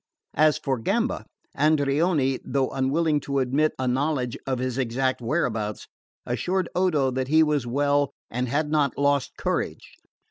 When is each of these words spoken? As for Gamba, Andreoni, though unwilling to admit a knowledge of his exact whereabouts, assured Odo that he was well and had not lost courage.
As 0.33 0.57
for 0.57 0.79
Gamba, 0.79 1.27
Andreoni, 1.55 2.39
though 2.43 2.71
unwilling 2.71 3.19
to 3.19 3.37
admit 3.37 3.73
a 3.77 3.87
knowledge 3.87 4.35
of 4.47 4.57
his 4.57 4.79
exact 4.79 5.21
whereabouts, 5.21 5.87
assured 6.25 6.69
Odo 6.73 7.11
that 7.11 7.27
he 7.27 7.43
was 7.43 7.67
well 7.67 8.11
and 8.31 8.47
had 8.47 8.71
not 8.71 8.97
lost 8.97 9.33
courage. 9.37 9.91